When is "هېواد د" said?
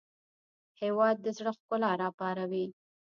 0.81-1.27